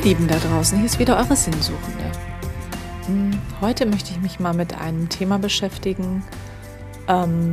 [0.00, 2.10] Ihr Lieben da draußen, hier ist wieder eure Sinnsuchende.
[3.04, 6.24] Hm, heute möchte ich mich mal mit einem Thema beschäftigen,
[7.06, 7.50] ähm,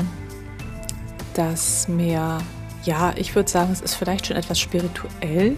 [1.34, 2.38] das mir,
[2.86, 5.58] ja, ich würde sagen, es ist vielleicht schon etwas spirituell,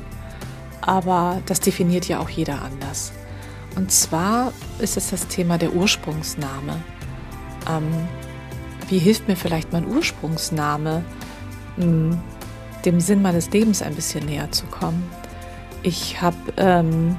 [0.82, 3.11] aber das definiert ja auch jeder anders.
[3.75, 6.82] Und zwar ist es das Thema der Ursprungsname.
[7.69, 8.07] Ähm,
[8.87, 11.04] wie hilft mir vielleicht mein Ursprungsname,
[11.75, 12.19] hm,
[12.83, 15.07] dem Sinn meines Lebens ein bisschen näher zu kommen?
[15.83, 17.15] Ich habe ähm,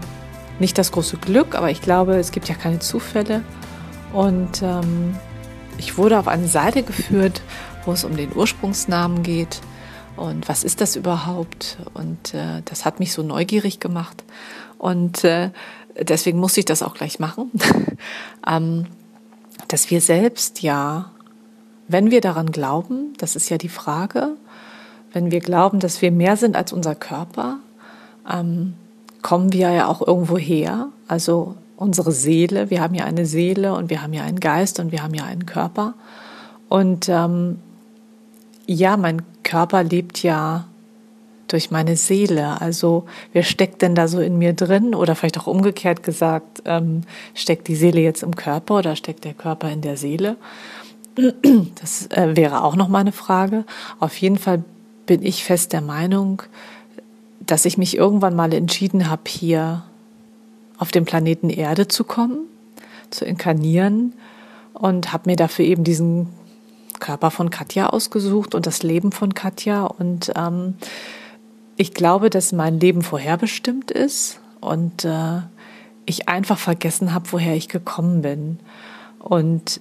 [0.59, 3.43] nicht das große Glück, aber ich glaube, es gibt ja keine Zufälle.
[4.13, 5.17] Und ähm,
[5.79, 7.43] ich wurde auf eine Seite geführt,
[7.85, 9.61] wo es um den Ursprungsnamen geht
[10.17, 11.79] und was ist das überhaupt.
[11.95, 14.25] Und äh, das hat mich so neugierig gemacht.
[14.79, 15.51] Und äh,
[15.99, 17.51] deswegen musste ich das auch gleich machen,
[18.47, 18.87] ähm,
[19.69, 21.11] dass wir selbst ja,
[21.89, 24.37] wenn wir daran glauben, das ist ja die Frage,
[25.13, 27.59] wenn wir glauben, dass wir mehr sind als unser Körper,
[28.31, 28.75] ähm,
[29.23, 30.89] kommen wir ja auch irgendwo her.
[31.09, 34.93] Also unsere Seele, wir haben ja eine Seele und wir haben ja einen Geist und
[34.93, 35.95] wir haben ja einen Körper.
[36.69, 37.59] Und ähm,
[38.67, 40.67] ja, mein Körper lebt ja
[41.49, 42.61] durch meine Seele.
[42.61, 44.95] Also wer steckt denn da so in mir drin?
[44.95, 47.03] Oder vielleicht auch umgekehrt gesagt, ähm,
[47.35, 50.37] steckt die Seele jetzt im Körper oder steckt der Körper in der Seele?
[51.81, 53.65] Das äh, wäre auch noch mal eine Frage.
[53.99, 54.63] Auf jeden Fall
[55.07, 56.43] bin ich fest der Meinung,
[57.51, 59.83] dass ich mich irgendwann mal entschieden habe, hier
[60.79, 62.47] auf dem Planeten Erde zu kommen,
[63.11, 64.15] zu inkarnieren
[64.73, 66.29] und habe mir dafür eben diesen
[67.01, 69.85] Körper von Katja ausgesucht und das Leben von Katja.
[69.85, 70.75] Und ähm,
[71.77, 75.41] ich glaube, dass mein Leben vorherbestimmt ist und äh,
[76.07, 78.61] ich einfach vergessen habe, woher ich gekommen bin.
[79.19, 79.81] Und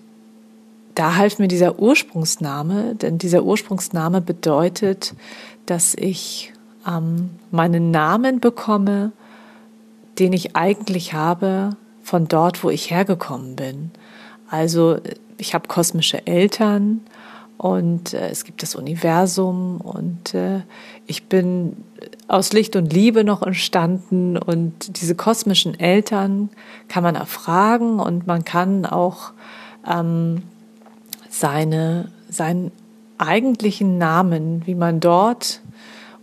[0.95, 5.13] da half mir dieser Ursprungsname, denn dieser Ursprungsname bedeutet,
[5.65, 6.51] dass ich
[6.87, 9.11] ähm, meinen Namen bekomme,
[10.17, 11.71] den ich eigentlich habe
[12.03, 13.91] von dort, wo ich hergekommen bin.
[14.49, 14.97] Also
[15.37, 17.01] ich habe kosmische Eltern
[17.57, 20.61] und äh, es gibt das Universum und äh,
[21.07, 21.77] ich bin
[22.27, 26.49] aus Licht und Liebe noch entstanden und diese kosmischen Eltern
[26.87, 29.31] kann man erfragen und man kann auch
[29.87, 30.43] ähm,
[31.29, 32.71] seine, seinen
[33.17, 35.61] eigentlichen Namen, wie man dort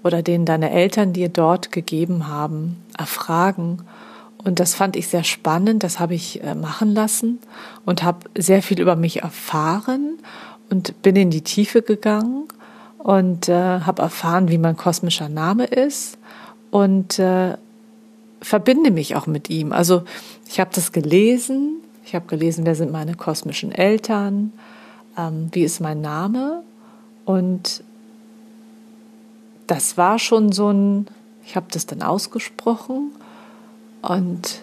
[0.06, 3.82] oder den deine Eltern dir dort gegeben haben, erfragen.
[4.42, 7.40] Und das fand ich sehr spannend, das habe ich äh, machen lassen
[7.84, 10.18] und habe sehr viel über mich erfahren
[10.70, 12.44] und bin in die Tiefe gegangen
[12.98, 16.18] und äh, habe erfahren, wie mein kosmischer Name ist
[16.70, 17.56] und äh,
[18.40, 19.72] verbinde mich auch mit ihm.
[19.72, 20.04] Also
[20.48, 24.52] ich habe das gelesen, ich habe gelesen, wer sind meine kosmischen Eltern,
[25.18, 26.62] ähm, wie ist mein Name
[27.24, 27.82] und
[29.66, 31.06] das war schon so ein,
[31.44, 33.12] ich habe das dann ausgesprochen
[34.02, 34.60] und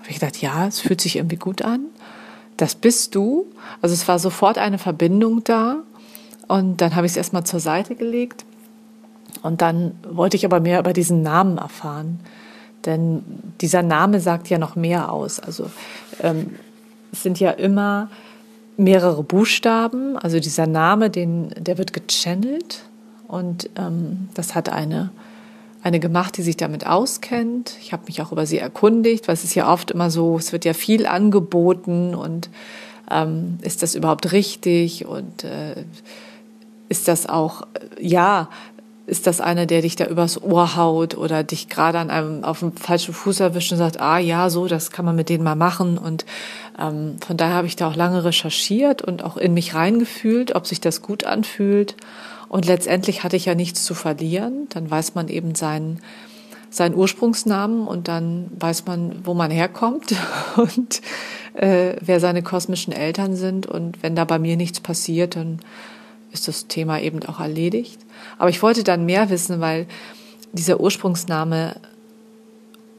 [0.00, 1.86] habe gedacht, ja, es fühlt sich irgendwie gut an.
[2.56, 3.46] Das bist du.
[3.82, 5.76] Also es war sofort eine Verbindung da.
[6.48, 8.44] Und dann habe ich es erstmal zur Seite gelegt.
[9.42, 12.20] Und dann wollte ich aber mehr über diesen Namen erfahren.
[12.84, 13.22] Denn
[13.60, 15.40] dieser Name sagt ja noch mehr aus.
[15.40, 15.70] Also
[16.22, 16.54] ähm,
[17.12, 18.08] es sind ja immer
[18.76, 20.16] mehrere Buchstaben.
[20.16, 22.84] Also dieser Name, den, der wird gechannelt
[23.28, 25.10] und ähm, das hat eine,
[25.82, 27.76] eine gemacht, die sich damit auskennt.
[27.80, 30.52] Ich habe mich auch über sie erkundigt, weil es ist ja oft immer so, es
[30.52, 32.48] wird ja viel angeboten und
[33.10, 35.84] ähm, ist das überhaupt richtig und äh,
[36.88, 37.66] ist das auch,
[38.00, 38.48] ja,
[39.06, 42.58] ist das einer, der dich da übers Ohr haut oder dich gerade an einem auf
[42.58, 45.54] dem falschen Fuß erwischt und sagt, ah ja, so, das kann man mit denen mal
[45.54, 45.96] machen.
[45.96, 46.26] Und
[46.78, 50.66] ähm, von daher habe ich da auch lange recherchiert und auch in mich reingefühlt, ob
[50.66, 51.94] sich das gut anfühlt.
[52.56, 54.66] Und letztendlich hatte ich ja nichts zu verlieren.
[54.70, 56.00] Dann weiß man eben seinen,
[56.70, 60.14] seinen Ursprungsnamen und dann weiß man, wo man herkommt
[60.56, 61.02] und
[61.52, 63.66] äh, wer seine kosmischen Eltern sind.
[63.66, 65.58] Und wenn da bei mir nichts passiert, dann
[66.32, 67.98] ist das Thema eben auch erledigt.
[68.38, 69.86] Aber ich wollte dann mehr wissen, weil
[70.54, 71.76] dieser Ursprungsname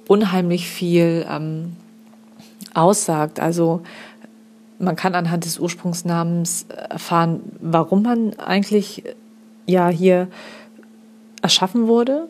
[0.07, 1.75] unheimlich viel ähm,
[2.75, 3.39] aussagt.
[3.39, 3.81] Also
[4.77, 9.03] man kann anhand des Ursprungsnamens erfahren, warum man eigentlich
[9.67, 10.27] ja hier
[11.43, 12.27] erschaffen wurde.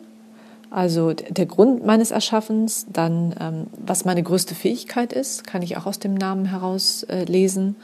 [0.70, 5.86] Also der Grund meines Erschaffens, dann ähm, was meine größte Fähigkeit ist, kann ich auch
[5.86, 7.74] aus dem Namen heraus äh, lesen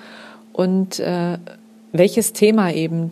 [0.53, 1.39] und äh,
[1.93, 3.09] welches Thema eben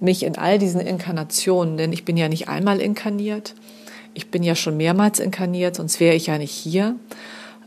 [0.00, 3.54] mich in all diesen Inkarnationen, denn ich bin ja nicht einmal inkarniert,
[4.14, 6.96] ich bin ja schon mehrmals inkarniert, sonst wäre ich ja nicht hier.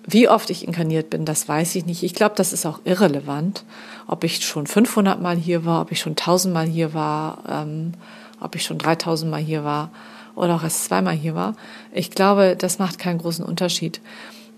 [0.06, 2.04] Wie oft ich inkarniert bin, das weiß ich nicht.
[2.04, 3.64] Ich glaube, das ist auch irrelevant,
[4.06, 7.94] ob ich schon 500 Mal hier war, ob ich schon 1000 Mal hier war, ähm,
[8.42, 9.92] ob ich schon 3000 Mal hier war
[10.36, 11.56] oder auch erst zweimal hier war.
[11.94, 14.02] Ich glaube, das macht keinen großen Unterschied.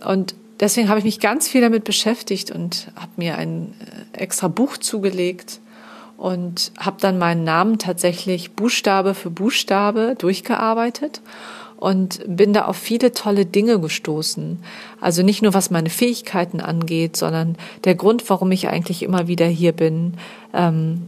[0.03, 3.73] Und deswegen habe ich mich ganz viel damit beschäftigt und habe mir ein
[4.13, 5.59] äh, extra Buch zugelegt
[6.17, 11.21] und habe dann meinen Namen tatsächlich Buchstabe für Buchstabe durchgearbeitet
[11.77, 14.59] und bin da auf viele tolle Dinge gestoßen.
[15.01, 19.45] Also nicht nur was meine Fähigkeiten angeht, sondern der Grund, warum ich eigentlich immer wieder
[19.45, 20.13] hier bin.
[20.53, 21.03] Ähm,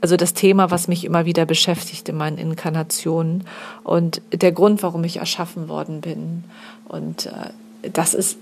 [0.00, 3.44] also das Thema, was mich immer wieder beschäftigt in meinen Inkarnationen
[3.84, 6.44] und der Grund, warum ich erschaffen worden bin.
[6.88, 8.36] Und äh, das ist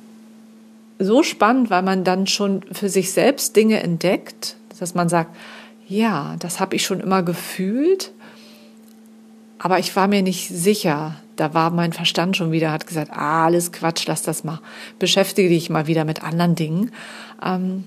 [0.99, 5.35] so spannend, weil man dann schon für sich selbst Dinge entdeckt, dass man sagt,
[5.89, 8.13] ja, das habe ich schon immer gefühlt,
[9.59, 11.17] aber ich war mir nicht sicher.
[11.41, 14.61] Da war mein Verstand schon wieder, hat gesagt, ah, alles Quatsch, lass das mal.
[14.99, 16.91] Beschäftige dich mal wieder mit anderen Dingen.
[17.43, 17.85] Ähm,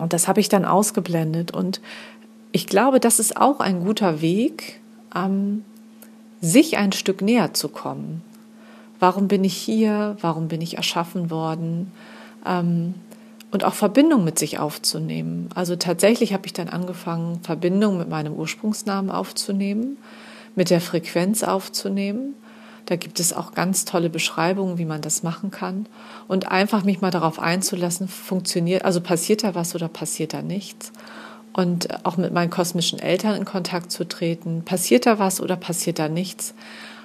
[0.00, 1.50] und das habe ich dann ausgeblendet.
[1.50, 1.82] Und
[2.50, 4.80] ich glaube, das ist auch ein guter Weg,
[5.14, 5.66] ähm,
[6.40, 8.22] sich ein Stück näher zu kommen.
[9.00, 10.16] Warum bin ich hier?
[10.22, 11.92] Warum bin ich erschaffen worden?
[12.46, 12.94] Ähm,
[13.50, 15.50] und auch Verbindung mit sich aufzunehmen.
[15.54, 19.98] Also tatsächlich habe ich dann angefangen, Verbindung mit meinem Ursprungsnamen aufzunehmen,
[20.56, 22.34] mit der Frequenz aufzunehmen.
[22.88, 25.84] Da gibt es auch ganz tolle Beschreibungen, wie man das machen kann.
[26.26, 30.90] Und einfach mich mal darauf einzulassen, funktioniert, also passiert da was oder passiert da nichts.
[31.52, 34.62] Und auch mit meinen kosmischen Eltern in Kontakt zu treten.
[34.64, 36.54] Passiert da was oder passiert da nichts?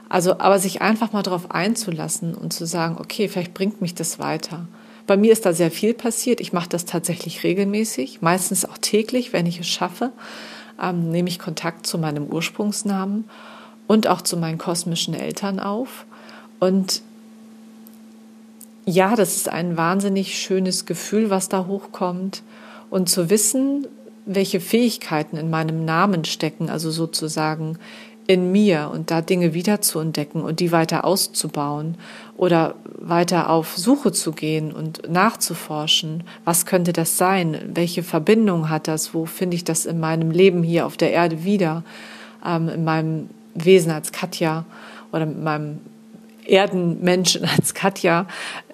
[0.07, 4.19] Also, aber sich einfach mal darauf einzulassen und zu sagen, okay, vielleicht bringt mich das
[4.19, 4.67] weiter.
[5.05, 6.39] Bei mir ist da sehr viel passiert.
[6.39, 10.13] Ich mache das tatsächlich regelmäßig, meistens auch täglich, wenn ich es schaffe.
[10.81, 13.25] Ähm, nehme ich Kontakt zu meinem Ursprungsnamen
[13.87, 16.05] und auch zu meinen kosmischen Eltern auf.
[16.59, 17.01] Und
[18.85, 22.43] ja, das ist ein wahnsinnig schönes Gefühl, was da hochkommt.
[22.89, 23.87] Und zu wissen,
[24.25, 27.77] welche Fähigkeiten in meinem Namen stecken, also sozusagen
[28.25, 31.95] in mir und da Dinge wieder zu entdecken und die weiter auszubauen
[32.37, 36.23] oder weiter auf Suche zu gehen und nachzuforschen.
[36.45, 37.71] Was könnte das sein?
[37.73, 39.13] Welche Verbindung hat das?
[39.13, 41.83] Wo finde ich das in meinem Leben hier auf der Erde wieder?
[42.45, 44.65] Ähm, in meinem Wesen als Katja
[45.11, 45.79] oder mit meinem
[46.45, 48.27] Erdenmenschen als Katja.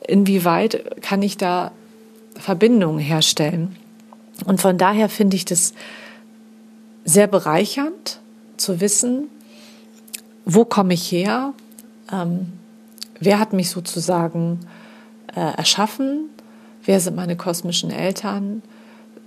[0.07, 1.71] Inwieweit kann ich da
[2.35, 3.75] Verbindungen herstellen?
[4.45, 5.73] Und von daher finde ich das
[7.03, 8.19] sehr bereichernd
[8.57, 9.27] zu wissen,
[10.45, 11.53] wo komme ich her?
[12.11, 12.53] Ähm,
[13.19, 14.61] wer hat mich sozusagen
[15.35, 16.29] äh, erschaffen?
[16.83, 18.61] Wer sind meine kosmischen Eltern?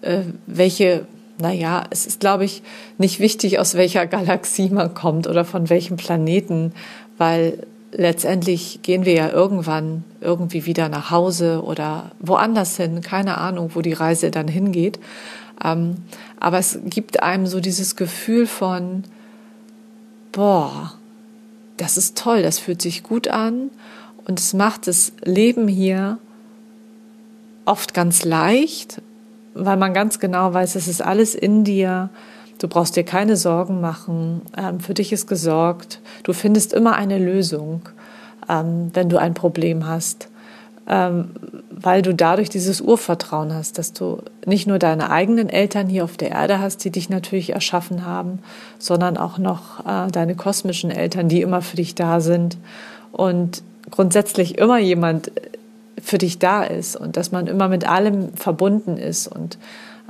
[0.00, 1.06] Äh, welche,
[1.38, 2.62] naja, es ist, glaube ich,
[2.98, 6.72] nicht wichtig, aus welcher Galaxie man kommt oder von welchem Planeten,
[7.18, 13.70] weil letztendlich gehen wir ja irgendwann irgendwie wieder nach Hause oder woanders hin, keine Ahnung,
[13.74, 14.98] wo die Reise dann hingeht.
[15.62, 15.96] Ähm,
[16.40, 19.04] aber es gibt einem so dieses Gefühl von,
[20.32, 20.94] boah,
[21.76, 23.70] das ist toll, das fühlt sich gut an
[24.26, 26.18] und es macht das Leben hier
[27.64, 29.02] oft ganz leicht,
[29.54, 32.10] weil man ganz genau weiß, es ist alles in dir.
[32.58, 34.42] Du brauchst dir keine Sorgen machen.
[34.56, 36.00] Ähm, für dich ist gesorgt.
[36.22, 37.82] Du findest immer eine Lösung,
[38.48, 40.28] ähm, wenn du ein Problem hast.
[40.86, 41.30] Ähm,
[41.70, 46.16] weil du dadurch dieses Urvertrauen hast, dass du nicht nur deine eigenen Eltern hier auf
[46.16, 48.40] der Erde hast, die dich natürlich erschaffen haben,
[48.78, 52.56] sondern auch noch äh, deine kosmischen Eltern, die immer für dich da sind
[53.12, 55.30] und grundsätzlich immer jemand
[56.00, 59.58] für dich da ist und dass man immer mit allem verbunden ist und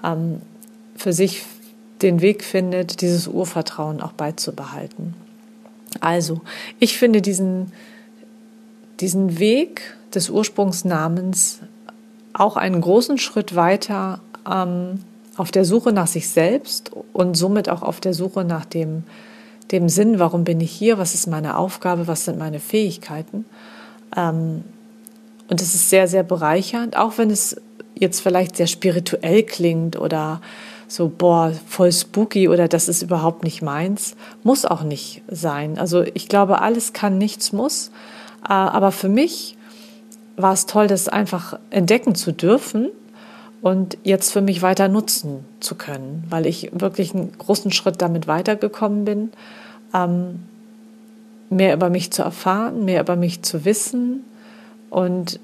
[0.04, 0.40] ähm,
[0.94, 1.44] für sich
[2.02, 5.14] den Weg findet, dieses Urvertrauen auch beizubehalten.
[6.00, 6.40] Also,
[6.78, 7.72] ich finde diesen,
[9.00, 11.60] diesen Weg, des Ursprungsnamens
[12.32, 14.20] auch einen großen Schritt weiter
[14.50, 15.00] ähm,
[15.36, 19.04] auf der Suche nach sich selbst und somit auch auf der Suche nach dem,
[19.70, 23.44] dem Sinn, warum bin ich hier, was ist meine Aufgabe, was sind meine Fähigkeiten.
[24.16, 24.64] Ähm,
[25.52, 27.60] und es ist sehr, sehr bereichernd, auch wenn es
[27.94, 30.40] jetzt vielleicht sehr spirituell klingt oder
[30.88, 35.78] so, boah, voll spooky oder das ist überhaupt nicht meins, muss auch nicht sein.
[35.78, 37.90] Also ich glaube, alles kann, nichts muss.
[38.48, 39.58] Äh, aber für mich
[40.38, 42.88] war es toll, das einfach entdecken zu dürfen
[43.60, 48.26] und jetzt für mich weiter nutzen zu können, weil ich wirklich einen großen Schritt damit
[48.26, 49.32] weitergekommen bin,
[49.92, 50.44] ähm,
[51.50, 54.24] mehr über mich zu erfahren, mehr über mich zu wissen
[54.92, 55.40] und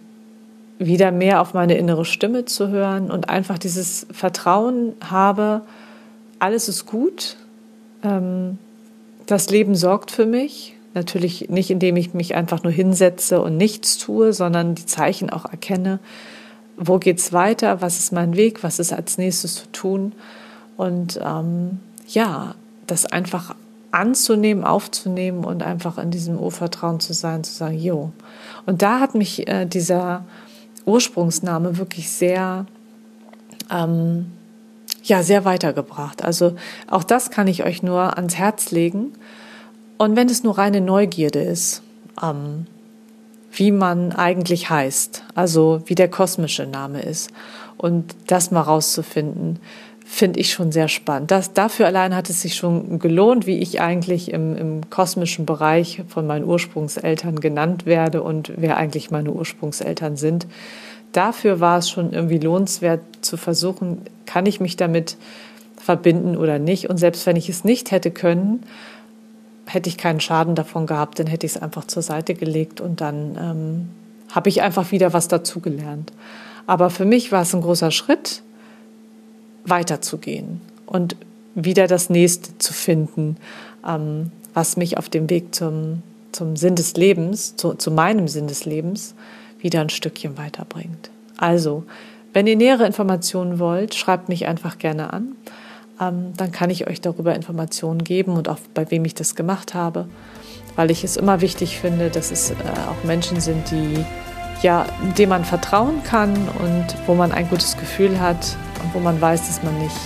[0.78, 5.62] wieder mehr auf meine innere Stimme zu hören und einfach dieses Vertrauen habe,
[6.38, 7.36] alles ist gut,
[8.04, 8.58] ähm,
[9.26, 13.98] das Leben sorgt für mich Natürlich nicht, indem ich mich einfach nur hinsetze und nichts
[13.98, 16.00] tue, sondern die Zeichen auch erkenne.
[16.76, 17.80] Wo geht's weiter?
[17.82, 18.64] Was ist mein Weg?
[18.64, 20.12] Was ist als nächstes zu tun?
[20.76, 21.78] Und ähm,
[22.08, 22.54] ja,
[22.86, 23.54] das einfach
[23.90, 28.12] anzunehmen, aufzunehmen und einfach in diesem Urvertrauen zu sein, zu sagen, jo.
[28.66, 30.24] Und da hat mich äh, dieser
[30.84, 32.66] Ursprungsname wirklich sehr,
[33.70, 34.26] ähm,
[35.02, 36.22] ja, sehr weitergebracht.
[36.24, 36.56] Also
[36.88, 39.12] auch das kann ich euch nur ans Herz legen.
[39.96, 41.82] Und wenn es nur reine Neugierde ist,
[42.22, 42.66] ähm,
[43.52, 47.30] wie man eigentlich heißt, also wie der kosmische Name ist
[47.76, 49.58] und das mal rauszufinden,
[50.10, 51.30] finde ich schon sehr spannend.
[51.30, 56.02] Das, dafür allein hat es sich schon gelohnt, wie ich eigentlich im, im kosmischen Bereich
[56.08, 60.46] von meinen Ursprungseltern genannt werde und wer eigentlich meine Ursprungseltern sind.
[61.12, 65.18] Dafür war es schon irgendwie lohnenswert zu versuchen, kann ich mich damit
[65.76, 66.88] verbinden oder nicht.
[66.88, 68.62] Und selbst wenn ich es nicht hätte können,
[69.66, 73.02] hätte ich keinen Schaden davon gehabt, dann hätte ich es einfach zur Seite gelegt und
[73.02, 73.88] dann ähm,
[74.34, 76.12] habe ich einfach wieder was dazugelernt.
[76.66, 78.42] Aber für mich war es ein großer Schritt,
[79.70, 81.16] weiterzugehen und
[81.54, 83.36] wieder das nächste zu finden,
[83.86, 88.46] ähm, was mich auf dem Weg zum, zum Sinn des Lebens, zu, zu meinem Sinn
[88.46, 89.14] des Lebens,
[89.60, 91.10] wieder ein Stückchen weiterbringt.
[91.36, 91.84] Also,
[92.32, 95.36] wenn ihr nähere Informationen wollt, schreibt mich einfach gerne an.
[96.00, 99.74] Ähm, dann kann ich euch darüber Informationen geben und auch bei wem ich das gemacht
[99.74, 100.08] habe,
[100.76, 102.54] weil ich es immer wichtig finde, dass es äh,
[102.88, 104.04] auch Menschen sind, die
[104.62, 109.20] ja, dem man vertrauen kann und wo man ein gutes Gefühl hat, und wo man
[109.20, 109.96] weiß, dass man nicht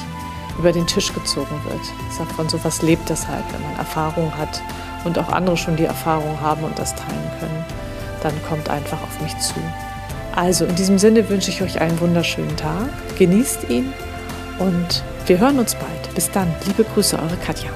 [0.58, 1.80] über den Tisch gezogen wird.
[2.10, 4.62] Ich sage, von sowas lebt das halt, wenn man Erfahrung hat
[5.04, 7.64] und auch andere schon die Erfahrung haben und das teilen können,
[8.22, 9.54] dann kommt einfach auf mich zu.
[10.34, 12.88] Also in diesem Sinne wünsche ich euch einen wunderschönen Tag,
[13.18, 13.92] genießt ihn
[14.58, 16.14] und wir hören uns bald.
[16.14, 17.70] Bis dann, liebe Grüße, eure Katja.